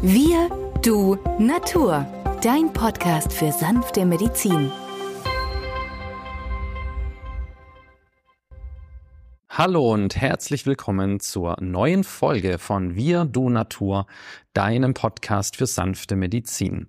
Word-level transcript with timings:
Wir, 0.00 0.48
du, 0.84 1.16
Natur. 1.40 2.06
Dein 2.40 2.72
Podcast 2.72 3.32
für 3.32 3.50
sanfte 3.50 4.06
Medizin. 4.06 4.70
Hallo 9.48 9.92
und 9.92 10.14
herzlich 10.14 10.66
willkommen 10.66 11.18
zur 11.18 11.56
neuen 11.60 12.04
Folge 12.04 12.58
von 12.58 12.94
Wir, 12.94 13.24
du, 13.24 13.50
Natur, 13.50 14.06
deinem 14.52 14.94
Podcast 14.94 15.56
für 15.56 15.66
sanfte 15.66 16.14
Medizin. 16.14 16.86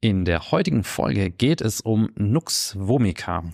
In 0.00 0.24
der 0.24 0.50
heutigen 0.50 0.82
Folge 0.82 1.30
geht 1.30 1.60
es 1.60 1.82
um 1.82 2.10
Nux 2.16 2.74
vomica. 2.76 3.44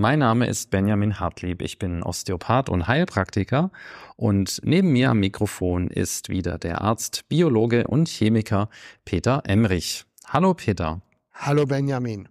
Mein 0.00 0.20
Name 0.20 0.46
ist 0.46 0.70
Benjamin 0.70 1.20
Hartlieb. 1.20 1.60
Ich 1.60 1.78
bin 1.78 2.02
Osteopath 2.02 2.70
und 2.70 2.88
Heilpraktiker 2.88 3.70
und 4.16 4.58
neben 4.64 4.92
mir 4.92 5.10
am 5.10 5.20
Mikrofon 5.20 5.88
ist 5.88 6.30
wieder 6.30 6.56
der 6.56 6.80
Arzt, 6.80 7.28
Biologe 7.28 7.86
und 7.86 8.08
Chemiker 8.08 8.70
Peter 9.04 9.42
Emrich. 9.44 10.06
Hallo 10.26 10.54
Peter. 10.54 11.02
Hallo 11.34 11.66
Benjamin. 11.66 12.30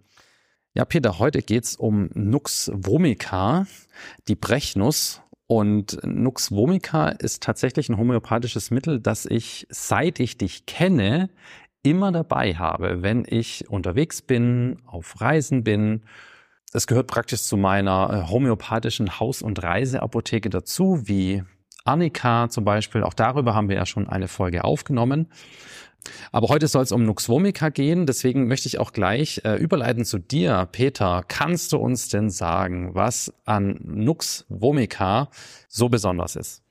Ja, 0.74 0.84
Peter, 0.84 1.20
heute 1.20 1.42
geht's 1.42 1.76
um 1.76 2.10
Nux 2.12 2.72
vomica, 2.74 3.68
die 4.26 4.34
Brechnuss. 4.34 5.22
Und 5.46 5.96
Nux 6.02 6.50
vomica 6.50 7.10
ist 7.10 7.44
tatsächlich 7.44 7.88
ein 7.88 7.98
homöopathisches 7.98 8.72
Mittel, 8.72 8.98
das 8.98 9.26
ich, 9.26 9.68
seit 9.70 10.18
ich 10.18 10.36
dich 10.36 10.66
kenne, 10.66 11.30
immer 11.84 12.10
dabei 12.10 12.56
habe, 12.56 13.02
wenn 13.02 13.24
ich 13.28 13.70
unterwegs 13.70 14.22
bin, 14.22 14.82
auf 14.86 15.20
Reisen 15.20 15.62
bin 15.62 16.02
es 16.72 16.86
gehört 16.86 17.06
praktisch 17.06 17.42
zu 17.42 17.56
meiner 17.56 18.24
äh, 18.26 18.30
homöopathischen 18.30 19.18
Haus- 19.18 19.42
und 19.42 19.62
Reiseapotheke 19.62 20.50
dazu, 20.50 21.02
wie 21.06 21.42
Annika 21.84 22.48
zum 22.48 22.64
Beispiel. 22.64 23.02
Auch 23.02 23.14
darüber 23.14 23.54
haben 23.54 23.68
wir 23.68 23.76
ja 23.76 23.86
schon 23.86 24.08
eine 24.08 24.28
Folge 24.28 24.64
aufgenommen. 24.64 25.28
Aber 26.32 26.48
heute 26.48 26.66
soll 26.66 26.82
es 26.82 26.92
um 26.92 27.04
Nux 27.04 27.28
vomica 27.28 27.68
gehen, 27.68 28.06
deswegen 28.06 28.46
möchte 28.46 28.68
ich 28.68 28.78
auch 28.78 28.92
gleich 28.92 29.42
äh, 29.44 29.56
überleiten 29.56 30.06
zu 30.06 30.18
dir, 30.18 30.66
Peter. 30.72 31.24
Kannst 31.28 31.72
du 31.72 31.76
uns 31.76 32.08
denn 32.08 32.30
sagen, 32.30 32.94
was 32.94 33.32
an 33.44 33.78
Nux 33.82 34.46
vomica 34.48 35.28
so 35.68 35.90
besonders 35.90 36.36
ist? 36.36 36.62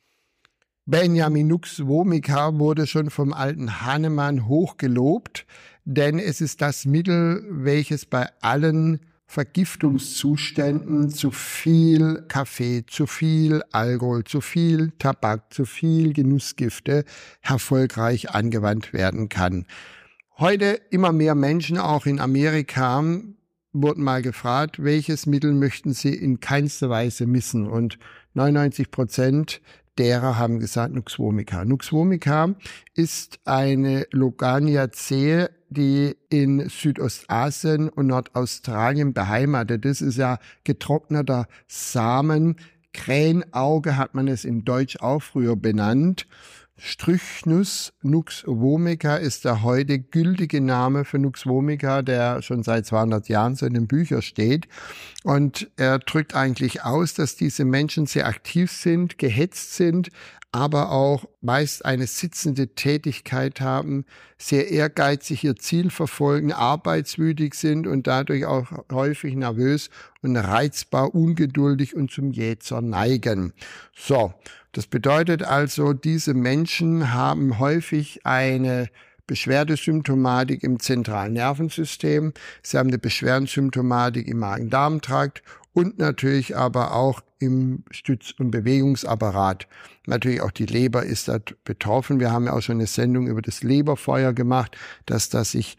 Benjamin 0.88 1.48
Nux 1.48 1.86
vomica 1.86 2.58
wurde 2.58 2.88
schon 2.88 3.12
vom 3.12 3.34
alten 3.34 3.82
Hahnemann 3.82 4.48
hochgelobt, 4.48 5.46
denn 5.86 6.18
es 6.18 6.42
ist 6.42 6.62
das 6.62 6.86
Mittel, 6.86 7.46
welches 7.52 8.08
bei 8.08 8.28
allen 8.42 9.00
Vergiftungszuständen 9.30 11.12
zu 11.12 11.30
viel 11.30 12.26
Kaffee, 12.28 12.84
zu 12.88 13.06
viel 13.06 13.62
Alkohol, 13.72 14.24
zu 14.24 14.42
viel 14.42 14.92
Tabak, 14.98 15.54
zu 15.54 15.66
viel 15.66 16.14
Genussgifte 16.14 17.06
erfolgreich 17.44 18.32
angewandt 18.32 18.92
werden 18.92 19.30
kann. 19.30 19.68
Heute 20.40 20.82
immer 20.90 21.12
mehr 21.12 21.36
Menschen, 21.36 21.78
auch 21.78 22.08
in 22.08 22.20
Amerika, 22.20 23.04
wurden 23.74 24.04
mal 24.04 24.22
gefragt, 24.22 24.84
welches 24.84 25.26
Mittel 25.26 25.54
möchten 25.54 25.94
sie 25.94 26.14
in 26.14 26.40
keinster 26.40 26.90
Weise 26.90 27.26
missen? 27.26 27.68
Und 27.68 28.00
99 28.34 28.92
Prozent 28.92 29.62
derer 29.98 30.38
haben 30.38 30.60
gesagt 30.60 30.94
Nux 30.94 31.20
vomica. 31.20 31.66
Nux 31.66 31.92
vomica 31.92 32.56
ist 32.96 33.40
eine 33.46 34.08
Logania-Zehe, 34.12 35.52
die 35.70 36.16
in 36.30 36.70
Südostasien 36.70 37.90
und 37.90 38.08
Nordaustralien 38.08 39.14
beheimatet 39.14 39.86
ist. 39.86 40.02
ist 40.02 40.18
ja 40.18 40.40
getrockneter 40.64 41.48
Samen. 41.68 42.56
Krähenauge 42.94 43.98
hat 43.98 44.16
man 44.16 44.28
es 44.28 44.46
in 44.46 44.66
Deutsch 44.66 44.98
auch 45.00 45.22
früher 45.22 45.56
benannt. 45.56 46.28
Strychnus 46.80 47.94
nux 48.02 48.44
vomica 48.46 49.18
ist 49.18 49.46
der 49.46 49.64
heute 49.64 50.00
gültige 50.00 50.62
Name 50.62 51.04
für 51.04 51.20
nux 51.20 51.46
vomica, 51.46 52.02
der 52.02 52.42
schon 52.42 52.64
seit 52.64 52.86
200 52.86 53.28
Jahren 53.28 53.56
so 53.56 53.66
in 53.66 53.74
den 53.74 53.88
Büchern 53.88 54.22
steht. 54.22 54.68
Und 55.24 55.70
er 55.76 56.00
drückt 56.00 56.36
eigentlich 56.36 56.84
aus, 56.84 57.14
dass 57.14 57.36
diese 57.36 57.66
Menschen 57.66 58.06
sehr 58.06 58.28
aktiv 58.28 58.72
sind, 58.72 59.18
gehetzt 59.18 59.76
sind, 59.76 60.10
aber 60.52 60.92
auch 60.92 61.26
meist 61.42 61.86
eine 61.86 62.08
sitzende 62.08 62.74
Tätigkeit 62.74 63.62
haben, 63.62 64.06
sehr 64.38 64.70
ehrgeizig 64.70 65.44
ihr 65.44 65.56
Ziel 65.56 65.92
verfolgen, 65.92 66.52
arbeitswütig 66.52 67.54
sind 67.54 67.86
und 67.86 68.08
dadurch 68.08 68.46
auch 68.46 68.68
häufig 68.92 69.36
nervös 69.36 69.90
und 70.22 70.36
reizbar, 70.36 71.14
ungeduldig 71.14 71.96
und 71.96 72.10
zum 72.10 72.32
Jätzer 72.32 72.82
neigen. 72.82 73.54
So, 73.96 74.34
das 74.72 74.88
bedeutet 74.88 75.44
also, 75.44 75.94
diese 75.94 76.34
Menschen 76.34 77.14
haben 77.14 77.60
häufig 77.60 78.26
eine 78.26 78.90
Beschwerdesymptomatik 79.28 80.64
im 80.64 80.80
zentralen 80.80 81.34
Nervensystem, 81.34 82.34
sie 82.64 82.78
haben 82.80 82.90
eine 82.90 82.98
Beschwerdensymptomatik 82.98 84.28
im 84.28 84.40
Magen-Darm-Trakt 84.40 85.44
und 85.80 85.98
natürlich 85.98 86.58
aber 86.58 86.94
auch 86.94 87.22
im 87.40 87.84
Stütz- 87.90 88.34
und 88.38 88.52
Bewegungsapparat. 88.52 89.68
Natürlich 90.08 90.42
auch 90.42 90.52
die 90.52 90.66
Leber 90.66 91.04
ist 91.06 91.30
da 91.30 91.40
betroffen. 91.64 92.20
Wir 92.20 92.34
haben 92.34 92.46
ja 92.46 92.54
auch 92.54 92.62
schon 92.62 92.78
eine 92.78 92.88
Sendung 92.88 93.28
über 93.28 93.42
das 93.42 93.64
Leberfeuer 93.64 94.34
gemacht, 94.34 94.78
dass 95.06 95.30
das 95.30 95.52
sich 95.52 95.78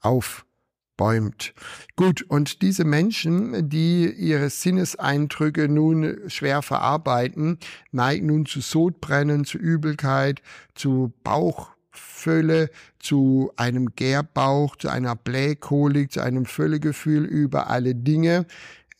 aufbäumt. 0.00 1.54
Gut, 1.96 2.22
und 2.28 2.60
diese 2.60 2.84
Menschen, 2.84 3.70
die 3.70 4.10
ihre 4.10 4.50
Sinneseindrücke 4.50 5.66
nun 5.66 6.18
schwer 6.26 6.60
verarbeiten, 6.60 7.58
neigen 7.90 8.26
nun 8.26 8.44
zu 8.44 8.60
Sodbrennen, 8.60 9.46
zu 9.46 9.56
Übelkeit, 9.56 10.42
zu 10.74 11.14
Bauchfülle, 11.24 12.68
zu 12.98 13.50
einem 13.56 13.94
Gärbauch, 13.96 14.76
zu 14.76 14.90
einer 14.90 15.16
Blähkolik, 15.16 16.12
zu 16.12 16.20
einem 16.20 16.44
Völlegefühl 16.44 17.24
über 17.24 17.70
alle 17.70 17.94
Dinge. 17.94 18.44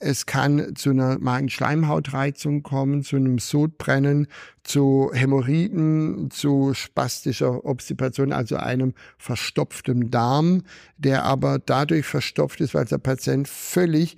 Es 0.00 0.26
kann 0.26 0.76
zu 0.76 0.90
einer 0.90 1.18
Magenschleimhautreizung 1.18 2.62
kommen, 2.62 3.02
zu 3.02 3.16
einem 3.16 3.38
Sodbrennen, 3.40 4.28
zu 4.62 5.10
Hämorrhoiden, 5.12 6.30
zu 6.30 6.72
spastischer 6.74 7.64
Obstipation, 7.64 8.32
also 8.32 8.56
einem 8.56 8.94
verstopften 9.18 10.10
Darm, 10.10 10.62
der 10.98 11.24
aber 11.24 11.58
dadurch 11.58 12.06
verstopft 12.06 12.60
ist, 12.60 12.74
weil 12.74 12.84
der 12.84 12.98
Patient 12.98 13.48
völlig 13.48 14.16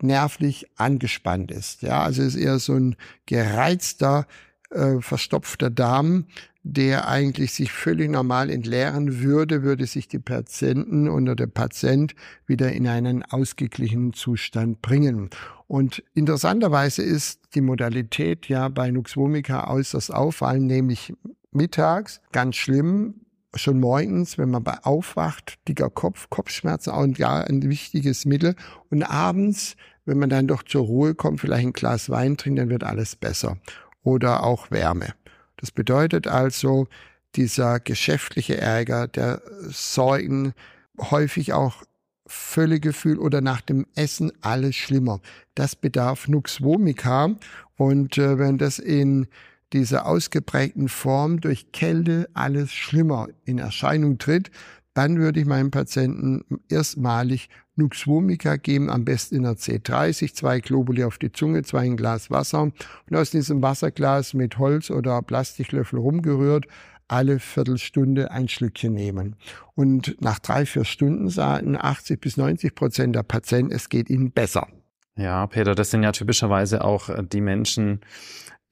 nervlich 0.00 0.66
angespannt 0.76 1.50
ist. 1.50 1.82
Ja, 1.82 2.02
also 2.02 2.22
es 2.22 2.34
ist 2.34 2.42
eher 2.42 2.58
so 2.58 2.74
ein 2.74 2.96
gereizter, 3.26 4.26
äh, 4.70 5.00
verstopfter 5.00 5.68
Darm, 5.68 6.26
der 6.62 7.08
eigentlich 7.08 7.52
sich 7.52 7.72
völlig 7.72 8.10
normal 8.10 8.50
entleeren 8.50 9.20
würde, 9.20 9.62
würde 9.62 9.86
sich 9.86 10.08
die 10.08 10.18
Patienten 10.18 11.08
oder 11.08 11.34
der 11.34 11.46
Patient 11.46 12.14
wieder 12.46 12.70
in 12.72 12.86
einen 12.86 13.22
ausgeglichenen 13.22 14.12
Zustand 14.12 14.82
bringen. 14.82 15.30
Und 15.66 16.02
interessanterweise 16.14 17.02
ist 17.02 17.40
die 17.54 17.62
Modalität 17.62 18.48
ja 18.48 18.68
bei 18.68 18.90
Nux 18.90 19.16
vomica 19.16 19.70
äußerst 19.70 20.12
auffallend, 20.12 20.66
nämlich 20.66 21.14
mittags, 21.52 22.20
ganz 22.32 22.56
schlimm, 22.56 23.14
schon 23.54 23.80
morgens, 23.80 24.38
wenn 24.38 24.50
man 24.50 24.62
bei 24.62 24.78
aufwacht, 24.84 25.58
dicker 25.66 25.90
Kopf, 25.90 26.28
Kopfschmerzen, 26.30 26.90
auch 26.90 27.06
ja 27.16 27.40
ein 27.40 27.62
wichtiges 27.68 28.24
Mittel. 28.24 28.54
Und 28.90 29.02
abends, 29.02 29.76
wenn 30.04 30.18
man 30.18 30.30
dann 30.30 30.46
doch 30.46 30.62
zur 30.62 30.82
Ruhe 30.82 31.14
kommt, 31.14 31.40
vielleicht 31.40 31.66
ein 31.66 31.72
Glas 31.72 32.10
Wein 32.10 32.36
trinkt, 32.36 32.60
dann 32.60 32.70
wird 32.70 32.84
alles 32.84 33.16
besser. 33.16 33.56
Oder 34.02 34.44
auch 34.44 34.70
Wärme. 34.70 35.14
Das 35.60 35.70
bedeutet 35.70 36.26
also, 36.26 36.88
dieser 37.36 37.78
geschäftliche 37.78 38.56
Ärger, 38.56 39.06
der 39.06 39.42
Sorgen, 39.68 40.52
häufig 40.98 41.52
auch 41.52 41.84
Völlegefühl 42.26 43.18
oder 43.18 43.40
nach 43.40 43.60
dem 43.60 43.86
Essen 43.94 44.32
alles 44.40 44.76
schlimmer. 44.76 45.20
Das 45.54 45.74
bedarf 45.74 46.28
Nux 46.28 46.62
vomica 46.62 47.36
und 47.76 48.18
äh, 48.18 48.38
wenn 48.38 48.58
das 48.58 48.78
in 48.78 49.26
dieser 49.72 50.06
ausgeprägten 50.06 50.88
Form 50.88 51.40
durch 51.40 51.72
Kälte 51.72 52.28
alles 52.34 52.72
schlimmer 52.72 53.28
in 53.44 53.58
Erscheinung 53.58 54.18
tritt, 54.18 54.50
dann 54.94 55.18
würde 55.18 55.40
ich 55.40 55.46
meinem 55.46 55.70
Patienten 55.70 56.44
erstmalig 56.68 57.48
Nux 57.80 58.06
vomica 58.06 58.56
geben, 58.56 58.90
am 58.90 59.04
besten 59.04 59.36
in 59.36 59.42
der 59.44 59.56
C30, 59.56 60.34
zwei 60.34 60.60
Globuli 60.60 61.04
auf 61.04 61.18
die 61.18 61.32
Zunge, 61.32 61.62
zwei 61.62 61.80
ein 61.80 61.96
Glas 61.96 62.30
Wasser 62.30 62.62
und 62.62 63.16
aus 63.16 63.30
diesem 63.30 63.62
Wasserglas 63.62 64.34
mit 64.34 64.58
Holz 64.58 64.90
oder 64.90 65.22
Plastiklöffel 65.22 65.98
rumgerührt, 65.98 66.66
alle 67.08 67.38
Viertelstunde 67.38 68.30
ein 68.30 68.48
Schlückchen 68.48 68.94
nehmen. 68.94 69.36
Und 69.74 70.16
nach 70.20 70.38
drei, 70.38 70.66
vier 70.66 70.84
Stunden 70.84 71.28
sagen 71.28 71.76
80 71.80 72.20
bis 72.20 72.36
90 72.36 72.74
Prozent 72.74 73.16
der 73.16 73.22
Patienten, 73.22 73.72
es 73.72 73.88
geht 73.88 74.10
ihnen 74.10 74.30
besser. 74.30 74.68
Ja, 75.16 75.46
Peter, 75.46 75.74
das 75.74 75.90
sind 75.90 76.02
ja 76.02 76.12
typischerweise 76.12 76.84
auch 76.84 77.08
äh, 77.08 77.22
die 77.22 77.40
Menschen, 77.40 78.00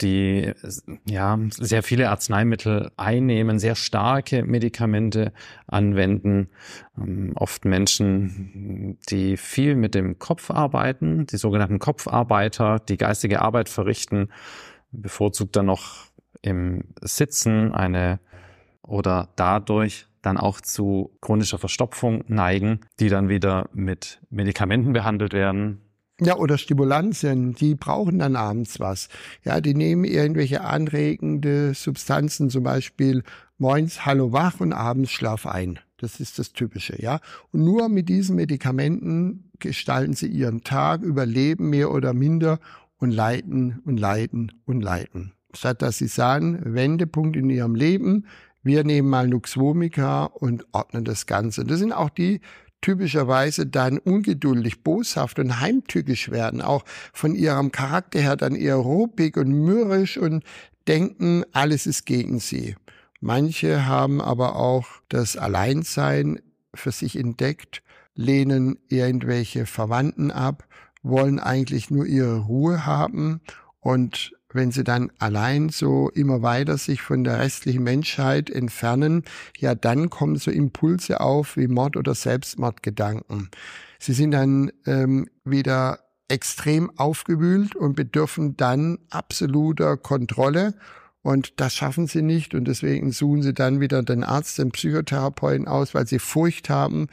die 0.00 0.52
ja 1.05 1.38
sehr 1.50 1.82
viele 1.82 2.08
Arzneimittel 2.08 2.93
einnehmen, 2.96 3.58
sehr 3.58 3.75
starke 3.75 4.44
Medikamente 4.44 5.32
anwenden. 5.67 6.50
Ähm, 6.96 7.32
oft 7.35 7.64
Menschen, 7.64 8.99
die 9.11 9.37
viel 9.37 9.75
mit 9.75 9.94
dem 9.94 10.19
Kopf 10.19 10.50
arbeiten, 10.50 11.26
die 11.26 11.37
sogenannten 11.37 11.81
Kopfarbeiter, 11.81 12.79
die 12.79 12.96
geistige 12.96 13.43
Arbeit 13.43 13.69
verrichten, 13.69 14.29
bevorzugt 14.93 15.56
dann 15.56 15.67
noch 15.67 16.06
im 16.43 16.85
Sitzen 17.00 17.73
eine 17.75 18.20
oder 18.82 19.29
dadurch 19.37 20.06
dann 20.23 20.38
auch 20.38 20.61
zu 20.61 21.17
chronischer 21.20 21.58
Verstopfung 21.58 22.25
neigen, 22.29 22.81
die 23.00 23.08
dann 23.08 23.29
wieder 23.29 23.69
mit 23.73 24.20
Medikamenten 24.31 24.93
behandelt 24.93 25.32
werden. 25.32 25.88
Ja, 26.20 26.36
oder 26.36 26.58
Stimulantien, 26.58 27.54
die 27.54 27.76
brauchen 27.76 28.18
dann 28.18 28.34
abends 28.34 28.80
was. 28.80 29.08
Ja, 29.44 29.60
die 29.60 29.74
nehmen 29.74 30.04
irgendwelche 30.04 30.62
anregende 30.62 31.74
Substanzen, 31.74 32.50
zum 32.50 32.64
Beispiel 32.64 33.22
morgens 33.56 34.04
Hallo 34.04 34.32
wach 34.32 34.58
und 34.58 34.72
abends 34.72 35.12
Schlaf 35.12 35.46
ein. 35.46 35.78
Das 35.98 36.18
ist 36.18 36.38
das 36.38 36.52
Typische, 36.52 37.00
ja. 37.00 37.20
Und 37.52 37.64
nur 37.64 37.88
mit 37.88 38.08
diesen 38.08 38.36
Medikamenten 38.36 39.50
gestalten 39.60 40.14
sie 40.14 40.26
ihren 40.28 40.64
Tag, 40.64 41.02
überleben 41.02 41.70
mehr 41.70 41.90
oder 41.92 42.14
minder 42.14 42.58
und 42.98 43.12
leiden 43.12 43.80
und 43.84 43.98
leiden 43.98 44.52
und 44.64 44.80
leiden. 44.80 45.34
Statt 45.54 45.82
dass 45.82 45.98
sie 45.98 46.08
sagen, 46.08 46.60
Wendepunkt 46.64 47.36
in 47.36 47.48
ihrem 47.48 47.74
Leben, 47.74 48.26
wir 48.62 48.84
nehmen 48.84 49.08
mal 49.08 49.28
Nux 49.28 49.56
vomica 49.56 50.24
und 50.24 50.66
ordnen 50.72 51.04
das 51.04 51.26
Ganze. 51.26 51.64
Das 51.64 51.78
sind 51.78 51.92
auch 51.92 52.10
die 52.10 52.40
typischerweise 52.80 53.66
dann 53.66 53.98
ungeduldig, 53.98 54.82
boshaft 54.82 55.38
und 55.38 55.60
heimtückisch 55.60 56.30
werden, 56.30 56.62
auch 56.62 56.84
von 57.12 57.34
ihrem 57.34 57.72
Charakter 57.72 58.20
her 58.20 58.36
dann 58.36 58.54
eher 58.54 58.76
ruppig 58.76 59.36
und 59.36 59.50
mürrisch 59.50 60.16
und 60.16 60.44
denken, 60.86 61.44
alles 61.52 61.86
ist 61.86 62.06
gegen 62.06 62.38
sie. 62.38 62.76
Manche 63.20 63.86
haben 63.86 64.20
aber 64.20 64.56
auch 64.56 64.86
das 65.08 65.36
Alleinsein 65.36 66.40
für 66.75 66.92
sich 66.92 67.16
entdeckt, 67.16 67.82
lehnen 68.14 68.78
irgendwelche 68.88 69.66
Verwandten 69.66 70.30
ab, 70.30 70.66
wollen 71.02 71.40
eigentlich 71.40 71.90
nur 71.90 72.06
ihre 72.06 72.38
Ruhe 72.38 72.86
haben 72.86 73.40
und 73.80 74.32
wenn 74.52 74.72
sie 74.72 74.84
dann 74.84 75.12
allein 75.18 75.68
so 75.68 76.10
immer 76.10 76.42
weiter 76.42 76.78
sich 76.78 77.02
von 77.02 77.24
der 77.24 77.38
restlichen 77.38 77.82
Menschheit 77.82 78.50
entfernen, 78.50 79.24
ja, 79.58 79.74
dann 79.74 80.10
kommen 80.10 80.36
so 80.36 80.50
Impulse 80.50 81.20
auf 81.20 81.56
wie 81.56 81.68
Mord- 81.68 81.96
oder 81.96 82.14
Selbstmordgedanken. 82.14 83.50
Sie 83.98 84.12
sind 84.12 84.30
dann 84.30 84.72
ähm, 84.86 85.28
wieder 85.44 86.00
extrem 86.28 86.90
aufgewühlt 86.98 87.74
und 87.74 87.96
bedürfen 87.96 88.56
dann 88.56 88.98
absoluter 89.10 89.96
Kontrolle. 89.96 90.74
Und 91.22 91.60
das 91.60 91.74
schaffen 91.74 92.06
sie 92.06 92.22
nicht. 92.22 92.54
Und 92.54 92.66
deswegen 92.66 93.12
suchen 93.12 93.42
sie 93.42 93.54
dann 93.54 93.80
wieder 93.80 94.02
den 94.02 94.24
Arzt, 94.24 94.58
den 94.58 94.70
Psychotherapeuten 94.70 95.66
aus, 95.66 95.94
weil 95.94 96.06
sie 96.06 96.18
Furcht 96.18 96.70
haben 96.70 97.08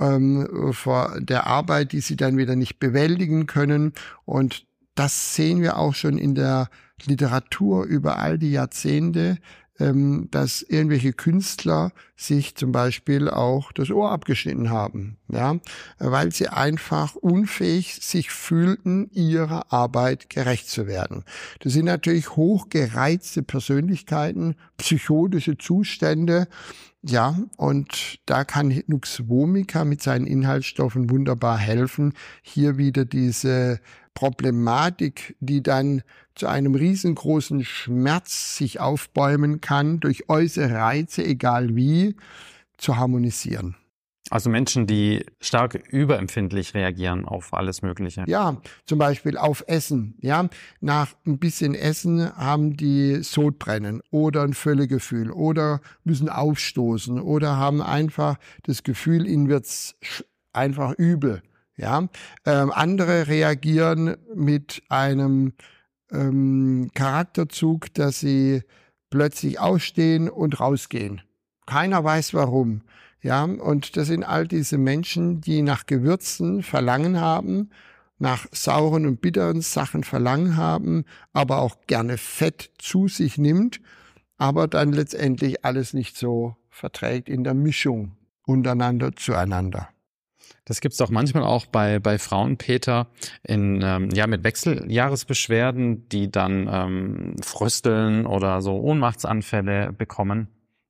ähm, 0.00 0.72
vor 0.72 1.16
der 1.20 1.46
Arbeit, 1.46 1.92
die 1.92 2.00
sie 2.00 2.16
dann 2.16 2.36
wieder 2.36 2.56
nicht 2.56 2.78
bewältigen 2.78 3.46
können. 3.46 3.92
Und 4.24 4.65
das 4.96 5.34
sehen 5.34 5.62
wir 5.62 5.76
auch 5.76 5.94
schon 5.94 6.18
in 6.18 6.34
der 6.34 6.68
Literatur 7.04 7.84
über 7.84 8.18
all 8.18 8.38
die 8.38 8.50
Jahrzehnte, 8.50 9.38
ähm, 9.78 10.28
dass 10.30 10.62
irgendwelche 10.62 11.12
Künstler 11.12 11.92
sich 12.16 12.54
zum 12.54 12.72
Beispiel 12.72 13.28
auch 13.28 13.72
das 13.72 13.90
Ohr 13.90 14.10
abgeschnitten 14.10 14.70
haben, 14.70 15.18
ja, 15.28 15.56
weil 15.98 16.32
sie 16.32 16.48
einfach 16.48 17.14
unfähig 17.14 17.96
sich 17.96 18.30
fühlten, 18.30 19.10
ihrer 19.12 19.70
Arbeit 19.72 20.30
gerecht 20.30 20.70
zu 20.70 20.86
werden. 20.86 21.24
Das 21.60 21.74
sind 21.74 21.84
natürlich 21.84 22.30
hochgereizte 22.36 23.42
Persönlichkeiten, 23.42 24.56
psychotische 24.78 25.58
Zustände, 25.58 26.48
ja, 27.08 27.36
und 27.56 28.18
da 28.26 28.44
kann 28.44 28.82
Nux 28.86 29.28
vomica 29.28 29.84
mit 29.84 30.02
seinen 30.02 30.26
Inhaltsstoffen 30.26 31.08
wunderbar 31.08 31.58
helfen, 31.58 32.14
hier 32.42 32.78
wieder 32.78 33.04
diese 33.04 33.80
Problematik, 34.14 35.36
die 35.40 35.62
dann 35.62 36.02
zu 36.34 36.48
einem 36.48 36.74
riesengroßen 36.74 37.64
Schmerz 37.64 38.56
sich 38.56 38.80
aufbäumen 38.80 39.60
kann, 39.60 40.00
durch 40.00 40.28
äußere 40.28 40.74
Reize, 40.74 41.24
egal 41.24 41.76
wie, 41.76 42.16
zu 42.76 42.96
harmonisieren. 42.96 43.76
Also 44.30 44.50
Menschen, 44.50 44.86
die 44.86 45.24
stark 45.40 45.74
überempfindlich 45.74 46.74
reagieren 46.74 47.24
auf 47.24 47.54
alles 47.54 47.82
Mögliche. 47.82 48.24
Ja, 48.26 48.60
zum 48.84 48.98
Beispiel 48.98 49.38
auf 49.38 49.64
Essen. 49.68 50.16
Ja, 50.20 50.48
nach 50.80 51.14
ein 51.26 51.38
bisschen 51.38 51.74
Essen 51.74 52.34
haben 52.36 52.76
die 52.76 53.22
Sodbrennen 53.22 54.02
oder 54.10 54.42
ein 54.42 54.54
Völlegefühl 54.54 55.30
oder 55.30 55.80
müssen 56.04 56.28
aufstoßen 56.28 57.20
oder 57.20 57.56
haben 57.56 57.82
einfach 57.82 58.36
das 58.64 58.82
Gefühl, 58.82 59.26
ihnen 59.26 59.48
wird's 59.48 59.94
einfach 60.52 60.92
übel. 60.94 61.42
Ja, 61.76 62.08
ähm, 62.46 62.72
andere 62.72 63.28
reagieren 63.28 64.16
mit 64.34 64.82
einem 64.88 65.52
ähm, 66.10 66.90
Charakterzug, 66.94 67.92
dass 67.92 68.20
sie 68.20 68.62
plötzlich 69.10 69.60
ausstehen 69.60 70.28
und 70.30 70.58
rausgehen. 70.58 71.20
Keiner 71.66 72.02
weiß 72.02 72.32
warum. 72.32 72.82
Ja, 73.26 73.42
und 73.42 73.96
das 73.96 74.06
sind 74.06 74.22
all 74.22 74.46
diese 74.46 74.78
Menschen, 74.78 75.40
die 75.40 75.62
nach 75.62 75.86
Gewürzen 75.86 76.62
Verlangen 76.62 77.20
haben, 77.20 77.70
nach 78.20 78.46
sauren 78.52 79.04
und 79.04 79.20
bitteren 79.20 79.62
Sachen 79.62 80.04
Verlangen 80.04 80.56
haben, 80.56 81.04
aber 81.32 81.58
auch 81.58 81.74
gerne 81.88 82.18
Fett 82.18 82.70
zu 82.78 83.08
sich 83.08 83.36
nimmt, 83.36 83.80
aber 84.38 84.68
dann 84.68 84.92
letztendlich 84.92 85.64
alles 85.64 85.92
nicht 85.92 86.16
so 86.16 86.54
verträgt 86.70 87.28
in 87.28 87.42
der 87.42 87.54
Mischung 87.54 88.12
untereinander 88.46 89.10
zueinander. 89.16 89.88
Das 90.64 90.80
gibt 90.80 90.94
es 90.94 91.00
auch 91.00 91.10
manchmal 91.10 91.42
auch 91.42 91.66
bei, 91.66 91.98
bei 91.98 92.18
Frauen, 92.20 92.58
Peter, 92.58 93.08
in, 93.42 93.80
ähm, 93.82 94.10
ja, 94.10 94.28
mit 94.28 94.44
Wechseljahresbeschwerden, 94.44 96.08
die 96.10 96.30
dann 96.30 96.68
ähm, 96.70 97.34
frösteln 97.42 98.24
oder 98.24 98.62
so 98.62 98.78
Ohnmachtsanfälle 98.78 99.92
bekommen. 99.92 100.46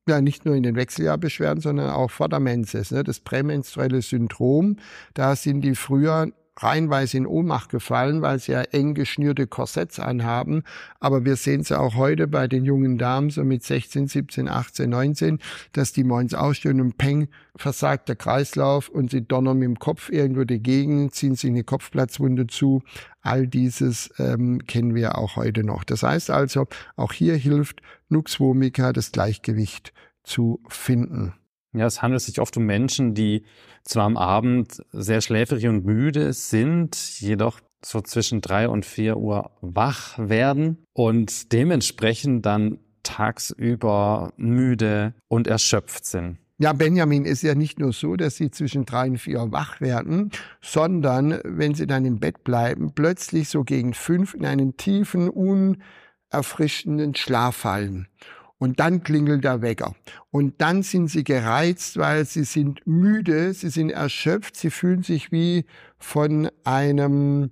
Ja, 0.09 0.21
nicht 0.21 0.45
nur 0.45 0.55
in 0.55 0.63
den 0.63 0.77
Wechseljahrbeschwerden, 0.77 1.61
sondern 1.61 1.91
auch 1.91 2.13
vor 2.13 2.29
der 2.29 2.39
Menses, 2.39 2.93
ne, 2.93 3.03
das 3.03 3.19
prämenstruelle 3.19 4.03
Syndrom. 4.03 4.77
Da 5.15 5.35
sind 5.35 5.63
die 5.63 5.75
früher 5.75 6.31
reihenweise 6.57 7.19
in 7.19 7.27
Ohnmacht 7.27 7.71
gefallen, 7.71 8.23
weil 8.23 8.39
sie 8.39 8.53
ja 8.53 8.63
eng 8.63 8.95
geschnürte 8.95 9.47
Korsetts 9.47 9.99
anhaben. 9.99 10.63
Aber 11.01 11.25
wir 11.25 11.37
sehen 11.37 11.61
es 11.61 11.73
auch 11.73 11.95
heute 11.97 12.27
bei 12.29 12.49
den 12.49 12.65
jungen 12.65 12.99
Damen, 12.99 13.31
so 13.31 13.45
mit 13.45 13.63
16, 13.63 14.09
17, 14.09 14.49
18, 14.49 14.89
19, 14.89 15.39
dass 15.73 15.93
die 15.93 16.05
morgens 16.05 16.35
ausstehen 16.35 16.81
und 16.81 16.99
peng, 16.99 17.29
versagt 17.57 18.09
der 18.09 18.17
Kreislauf 18.17 18.89
und 18.89 19.11
sie 19.11 19.27
donnern 19.27 19.59
mit 19.59 19.67
dem 19.67 19.79
Kopf 19.79 20.11
irgendwo 20.11 20.45
dagegen, 20.45 21.13
ziehen 21.13 21.35
sich 21.35 21.51
eine 21.51 21.65
Kopfplatzwunde 21.65 22.47
zu. 22.47 22.83
All 23.23 23.47
dieses 23.47 24.13
ähm, 24.19 24.65
kennen 24.67 24.95
wir 24.95 25.19
auch 25.19 25.37
heute 25.37 25.65
noch. 25.65 25.85
Das 25.85 26.03
heißt 26.03 26.31
also, 26.31 26.67
auch 26.97 27.13
hier 27.13 27.37
hilft 27.37 27.83
Nux 28.09 28.39
vomica, 28.39 28.93
das 28.93 29.13
Gleichgewicht 29.13 29.93
zu 30.23 30.61
finden. 30.69 31.35
Ja, 31.77 31.87
es 31.87 32.01
handelt 32.01 32.23
sich 32.23 32.41
oft 32.41 32.57
um 32.57 32.65
Menschen, 32.65 33.15
die 33.15 33.45
zwar 33.85 34.05
am 34.05 34.17
Abend 34.17 34.83
sehr 34.93 35.21
schläfrig 35.21 35.67
und 35.67 35.85
müde 35.85 36.33
sind, 36.33 36.97
jedoch 37.21 37.61
so 37.85 38.01
zwischen 38.01 38.41
drei 38.41 38.69
und 38.69 38.87
vier 38.87 39.17
Uhr 39.19 39.51
wach 39.61 40.19
werden 40.19 40.85
und 40.95 41.53
dementsprechend 41.53 42.47
dann 42.47 42.79
tagsüber 43.03 44.33
müde 44.37 45.15
und 45.29 45.47
erschöpft 45.47 46.07
sind. 46.07 46.39
Ja, 46.59 46.73
Benjamin 46.73 47.27
ist 47.27 47.43
ja 47.43 47.55
nicht 47.55 47.79
nur 47.79 47.93
so, 47.93 48.17
dass 48.17 48.37
sie 48.37 48.51
zwischen 48.51 48.87
drei 48.87 49.09
und 49.11 49.19
vier 49.19 49.53
wach 49.53 49.81
werden, 49.83 50.31
sondern 50.63 51.39
wenn 51.45 51.75
sie 51.75 51.87
dann 51.87 52.07
im 52.07 52.19
Bett 52.19 52.45
bleiben, 52.45 52.93
plötzlich 52.95 53.51
so 53.51 53.63
gegen 53.63 53.93
fünf 53.93 54.33
in 54.33 54.47
einen 54.47 54.79
tiefen, 54.79 55.29
unerfrischenden 55.29 57.15
Schlaf 57.15 57.57
fallen. 57.57 58.09
Und 58.59 58.81
dann 58.81 59.03
klingelt 59.03 59.45
der 59.45 59.61
Wecker. 59.61 59.95
Und 60.31 60.61
dann 60.61 60.83
sind 60.83 61.09
sie 61.09 61.25
gereizt, 61.25 61.99
weil 61.99 62.25
sie 62.25 62.45
sind 62.45 62.87
müde, 62.87 63.53
sie 63.53 63.69
sind 63.69 63.91
erschöpft, 63.91 64.57
sie 64.57 64.71
fühlen 64.71 65.03
sich 65.03 65.31
wie 65.31 65.67
von 65.99 66.51
einem 66.65 67.51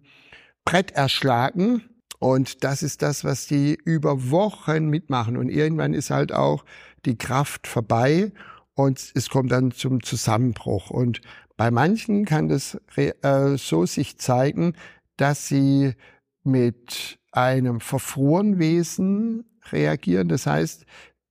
Brett 0.64 0.92
erschlagen. 0.92 1.82
Und 2.18 2.64
das 2.64 2.82
ist 2.82 3.02
das, 3.02 3.22
was 3.22 3.46
die 3.46 3.78
über 3.84 4.30
Wochen 4.30 4.88
mitmachen. 4.88 5.36
Und 5.36 5.50
irgendwann 5.50 5.92
ist 5.92 6.08
halt 6.08 6.32
auch 6.32 6.64
die 7.04 7.18
Kraft 7.18 7.66
vorbei 7.66 8.32
und 8.74 9.12
es 9.14 9.28
kommt 9.28 9.52
dann 9.52 9.72
zum 9.72 10.02
Zusammenbruch. 10.02 10.90
Und 10.90 11.20
bei 11.56 11.70
manchen 11.70 12.24
kann 12.24 12.48
das 12.48 12.78
äh, 12.96 13.56
so 13.56 13.86
sich 13.86 14.18
zeigen, 14.18 14.74
dass 15.16 15.48
sie 15.48 15.94
mit 16.42 17.18
einem 17.30 17.80
verfroren 17.80 18.58
Wesen 18.58 19.44
reagieren. 19.72 20.28
Das 20.28 20.46
heißt, 20.46 20.84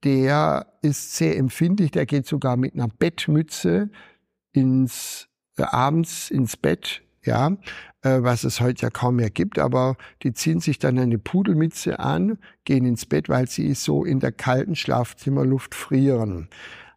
der 0.03 0.67
ist 0.81 1.15
sehr 1.15 1.37
empfindlich, 1.37 1.91
der 1.91 2.05
geht 2.05 2.27
sogar 2.27 2.57
mit 2.57 2.73
einer 2.73 2.87
Bettmütze 2.87 3.89
ins 4.51 5.29
äh, 5.57 5.63
abends 5.63 6.29
ins 6.31 6.57
Bett, 6.57 7.03
ja, 7.23 7.57
äh, 8.01 8.21
was 8.21 8.43
es 8.43 8.59
heute 8.59 8.83
ja 8.83 8.89
kaum 8.89 9.17
mehr 9.17 9.29
gibt, 9.29 9.59
aber 9.59 9.95
die 10.23 10.33
ziehen 10.33 10.59
sich 10.59 10.79
dann 10.79 10.97
eine 10.97 11.19
Pudelmütze 11.19 11.99
an, 11.99 12.39
gehen 12.65 12.85
ins 12.85 13.05
Bett, 13.05 13.29
weil 13.29 13.47
sie 13.47 13.73
so 13.75 14.03
in 14.03 14.19
der 14.19 14.31
kalten 14.31 14.75
Schlafzimmerluft 14.75 15.75
frieren. 15.75 16.49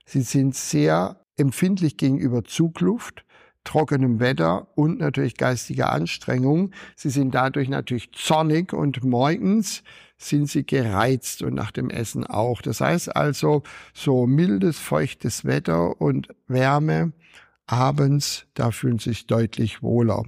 Sie 0.07 0.23
sind 0.23 0.55
sehr 0.55 1.21
empfindlich 1.37 1.97
gegenüber 1.97 2.45
Zugluft. 2.45 3.25
Trockenem 3.66 4.20
Wetter 4.20 4.68
und 4.75 4.99
natürlich 4.99 5.37
geistiger 5.37 5.92
Anstrengung. 5.92 6.70
Sie 6.94 7.11
sind 7.11 7.35
dadurch 7.35 7.68
natürlich 7.68 8.12
zornig 8.12 8.73
und 8.73 9.04
morgens 9.04 9.82
sind 10.18 10.49
sie 10.49 10.64
gereizt 10.64 11.42
und 11.42 11.54
nach 11.54 11.73
dem 11.73 11.90
Essen 11.90 12.26
auch. 12.26 12.62
Das 12.62 12.80
heißt 12.80 13.14
also, 13.14 13.62
so 13.92 14.26
mildes, 14.26 14.78
feuchtes 14.78 15.44
Wetter 15.44 16.00
und 16.00 16.28
Wärme 16.46 17.12
abends, 17.66 18.46
da 18.54 18.70
fühlen 18.70 18.99
sie 18.99 19.11
sich 19.11 19.26
deutlich 19.26 19.82
wohler. 19.82 20.25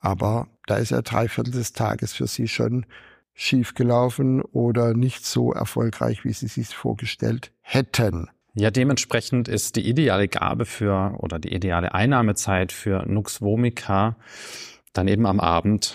Aber 0.00 0.48
da 0.66 0.76
ist 0.76 0.90
ja 0.90 1.02
drei 1.02 1.28
Viertel 1.28 1.52
des 1.52 1.72
Tages 1.72 2.12
für 2.14 2.26
sie 2.26 2.48
schon 2.48 2.86
schiefgelaufen 3.34 4.42
oder 4.42 4.94
nicht 4.94 5.24
so 5.24 5.52
erfolgreich, 5.52 6.24
wie 6.24 6.32
sie 6.32 6.48
sich 6.48 6.74
vorgestellt 6.74 7.52
hätten. 7.60 8.28
Ja, 8.54 8.70
dementsprechend 8.70 9.48
ist 9.48 9.76
die 9.76 9.88
ideale 9.88 10.28
Gabe 10.28 10.66
für 10.66 11.14
oder 11.18 11.38
die 11.38 11.54
ideale 11.54 11.94
Einnahmezeit 11.94 12.72
für 12.72 13.04
Nux 13.06 13.40
vomica 13.40 14.16
dann 14.92 15.08
eben 15.08 15.26
am 15.26 15.40
Abend 15.40 15.94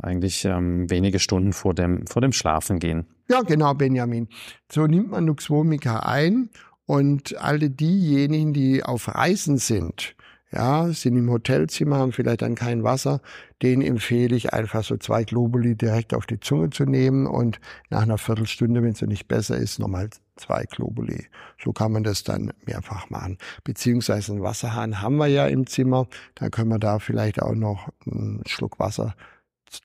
eigentlich 0.00 0.44
ähm, 0.44 0.90
wenige 0.90 1.18
Stunden 1.18 1.52
vor 1.52 1.74
dem, 1.74 2.06
vor 2.06 2.22
dem 2.22 2.32
Schlafengehen. 2.32 3.06
Ja, 3.28 3.42
genau, 3.42 3.74
Benjamin. 3.74 4.28
So 4.70 4.86
nimmt 4.86 5.10
man 5.10 5.24
Nux 5.26 5.50
vomica 5.50 6.00
ein 6.00 6.50
und 6.86 7.36
alle 7.38 7.70
diejenigen, 7.70 8.52
die 8.52 8.82
auf 8.82 9.08
Reisen 9.08 9.58
sind, 9.58 10.16
ja, 10.52 10.92
sind 10.92 11.16
im 11.16 11.30
Hotelzimmer, 11.30 11.96
haben 11.96 12.12
vielleicht 12.12 12.42
dann 12.42 12.54
kein 12.54 12.84
Wasser, 12.84 13.20
denen 13.62 13.82
empfehle 13.82 14.36
ich 14.36 14.52
einfach 14.52 14.84
so 14.84 14.96
zwei 14.98 15.24
Globuli 15.24 15.74
direkt 15.76 16.12
auf 16.12 16.26
die 16.26 16.40
Zunge 16.40 16.70
zu 16.70 16.84
nehmen 16.84 17.26
und 17.26 17.58
nach 17.88 18.02
einer 18.02 18.18
Viertelstunde, 18.18 18.82
wenn 18.82 18.92
es 18.92 19.02
nicht 19.02 19.28
besser 19.28 19.56
ist, 19.56 19.78
nochmal 19.78 20.10
zwei 20.36 20.64
Globuli. 20.64 21.26
So 21.62 21.72
kann 21.72 21.92
man 21.92 22.04
das 22.04 22.22
dann 22.22 22.52
mehrfach 22.66 23.08
machen. 23.08 23.38
Beziehungsweise 23.64 24.32
einen 24.32 24.42
Wasserhahn 24.42 25.00
haben 25.00 25.16
wir 25.16 25.28
ja 25.28 25.46
im 25.46 25.66
Zimmer, 25.66 26.06
dann 26.34 26.50
können 26.50 26.68
wir 26.68 26.78
da 26.78 26.98
vielleicht 26.98 27.40
auch 27.40 27.54
noch 27.54 27.88
einen 28.06 28.42
Schluck 28.46 28.78
Wasser 28.78 29.14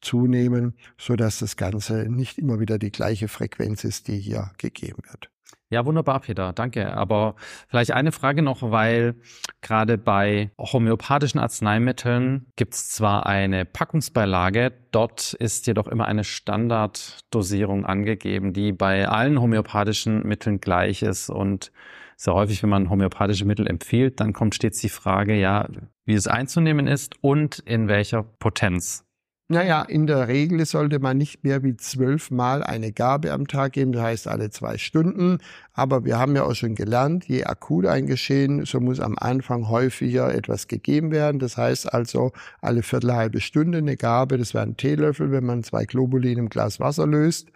zunehmen, 0.01 0.75
so 0.97 1.15
dass 1.15 1.39
das 1.39 1.55
Ganze 1.55 2.07
nicht 2.09 2.37
immer 2.37 2.59
wieder 2.59 2.77
die 2.77 2.91
gleiche 2.91 3.29
Frequenz 3.29 3.85
ist, 3.85 4.09
die 4.09 4.19
hier 4.19 4.51
gegeben 4.57 5.03
wird. 5.09 5.29
Ja, 5.69 5.85
wunderbar, 5.85 6.21
Peter. 6.21 6.53
Danke. 6.53 6.93
Aber 6.93 7.35
vielleicht 7.67 7.91
eine 7.91 8.13
Frage 8.13 8.41
noch, 8.41 8.61
weil 8.61 9.15
gerade 9.61 9.97
bei 9.97 10.51
homöopathischen 10.57 11.41
Arzneimitteln 11.41 12.47
gibt 12.55 12.73
es 12.73 12.89
zwar 12.89 13.25
eine 13.25 13.65
Packungsbeilage, 13.65 14.71
dort 14.91 15.33
ist 15.33 15.67
jedoch 15.67 15.87
immer 15.87 16.05
eine 16.05 16.23
Standarddosierung 16.23 17.85
angegeben, 17.85 18.53
die 18.53 18.71
bei 18.71 19.09
allen 19.09 19.41
homöopathischen 19.41 20.23
Mitteln 20.23 20.61
gleich 20.61 21.01
ist. 21.01 21.29
Und 21.29 21.73
sehr 22.15 22.33
häufig, 22.33 22.63
wenn 22.63 22.69
man 22.69 22.89
homöopathische 22.89 23.45
Mittel 23.45 23.67
empfiehlt, 23.67 24.21
dann 24.21 24.31
kommt 24.31 24.55
stets 24.55 24.79
die 24.79 24.89
Frage, 24.89 25.35
ja, 25.35 25.67
wie 26.05 26.13
es 26.13 26.27
einzunehmen 26.27 26.87
ist 26.87 27.21
und 27.21 27.59
in 27.59 27.89
welcher 27.89 28.23
Potenz. 28.23 29.06
Naja, 29.49 29.83
in 29.83 30.07
der 30.07 30.27
Regel 30.27 30.65
sollte 30.65 30.99
man 30.99 31.17
nicht 31.17 31.45
mehr 31.45 31.63
wie 31.63 31.77
zwölfmal 31.77 32.63
eine 32.63 32.91
Gabe 32.91 33.31
am 33.31 33.47
Tag 33.47 33.71
geben, 33.71 33.93
das 33.93 34.01
heißt 34.01 34.27
alle 34.27 34.49
zwei 34.49 34.77
Stunden. 34.77 35.37
Aber 35.71 36.03
wir 36.03 36.19
haben 36.19 36.35
ja 36.35 36.43
auch 36.43 36.53
schon 36.53 36.75
gelernt, 36.75 37.23
je 37.29 37.45
akut 37.45 37.85
ein 37.85 38.07
Geschehen, 38.07 38.65
so 38.65 38.81
muss 38.81 38.99
am 38.99 39.15
Anfang 39.17 39.69
häufiger 39.69 40.35
etwas 40.35 40.67
gegeben 40.67 41.11
werden. 41.11 41.39
Das 41.39 41.55
heißt 41.55 41.93
also 41.93 42.33
alle 42.59 42.83
Viertel 42.83 43.13
halbe 43.13 43.39
Stunde 43.39 43.77
eine 43.77 43.95
Gabe, 43.95 44.37
das 44.37 44.53
wäre 44.53 44.65
ein 44.65 44.75
Teelöffel, 44.75 45.31
wenn 45.31 45.45
man 45.45 45.63
zwei 45.63 45.85
Globuli 45.85 46.33
in 46.33 46.39
einem 46.39 46.49
Glas 46.49 46.81
Wasser 46.81 47.07
löst 47.07 47.47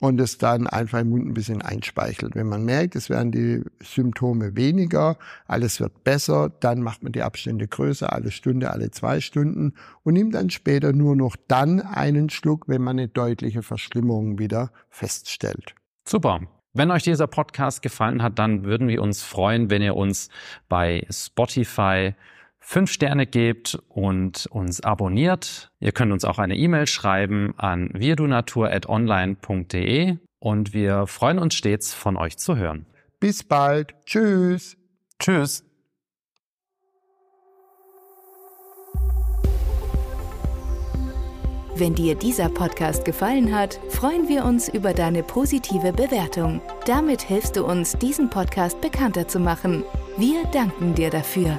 und 0.00 0.20
es 0.20 0.38
dann 0.38 0.66
einfach 0.66 1.00
im 1.00 1.10
Mund 1.10 1.26
ein 1.26 1.34
bisschen 1.34 1.62
einspeichelt. 1.62 2.34
Wenn 2.34 2.48
man 2.48 2.64
merkt, 2.64 2.96
es 2.96 3.10
werden 3.10 3.32
die 3.32 3.62
Symptome 3.80 4.56
weniger, 4.56 5.16
alles 5.46 5.80
wird 5.80 6.04
besser, 6.04 6.50
dann 6.60 6.80
macht 6.80 7.02
man 7.02 7.12
die 7.12 7.22
Abstände 7.22 7.66
größer, 7.66 8.12
alle 8.12 8.30
Stunde, 8.30 8.70
alle 8.70 8.90
zwei 8.90 9.20
Stunden 9.20 9.74
und 10.02 10.14
nimmt 10.14 10.34
dann 10.34 10.50
später 10.50 10.92
nur 10.92 11.16
noch 11.16 11.36
dann 11.48 11.80
einen 11.80 12.30
Schluck, 12.30 12.68
wenn 12.68 12.82
man 12.82 12.98
eine 12.98 13.08
deutliche 13.08 13.62
Verschlimmerung 13.62 14.38
wieder 14.38 14.70
feststellt. 14.90 15.74
Super. 16.06 16.40
Wenn 16.76 16.90
euch 16.90 17.04
dieser 17.04 17.28
Podcast 17.28 17.82
gefallen 17.82 18.20
hat, 18.20 18.38
dann 18.40 18.64
würden 18.64 18.88
wir 18.88 19.00
uns 19.00 19.22
freuen, 19.22 19.70
wenn 19.70 19.80
ihr 19.80 19.94
uns 19.94 20.28
bei 20.68 21.06
Spotify 21.08 22.14
fünf 22.64 22.90
Sterne 22.90 23.26
gebt 23.26 23.78
und 23.88 24.46
uns 24.46 24.80
abonniert. 24.80 25.70
Ihr 25.80 25.92
könnt 25.92 26.12
uns 26.12 26.24
auch 26.24 26.38
eine 26.38 26.56
E-Mail 26.56 26.86
schreiben 26.86 27.52
an 27.58 27.90
wirdunatur.online.de 27.92 30.16
und 30.38 30.72
wir 30.72 31.06
freuen 31.06 31.38
uns 31.38 31.54
stets 31.54 31.92
von 31.94 32.16
euch 32.16 32.38
zu 32.38 32.56
hören. 32.56 32.86
Bis 33.20 33.44
bald. 33.44 33.94
Tschüss. 34.06 34.78
Tschüss. 35.18 35.62
Wenn 41.76 41.94
dir 41.94 42.14
dieser 42.14 42.48
Podcast 42.48 43.04
gefallen 43.04 43.52
hat, 43.52 43.80
freuen 43.88 44.28
wir 44.28 44.44
uns 44.44 44.68
über 44.68 44.94
deine 44.94 45.24
positive 45.24 45.92
Bewertung. 45.92 46.60
Damit 46.86 47.22
hilfst 47.22 47.56
du 47.56 47.64
uns, 47.64 47.98
diesen 47.98 48.30
Podcast 48.30 48.80
bekannter 48.80 49.26
zu 49.26 49.40
machen. 49.40 49.82
Wir 50.16 50.44
danken 50.52 50.94
dir 50.94 51.10
dafür. 51.10 51.58